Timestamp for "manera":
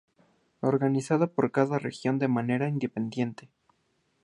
2.27-2.67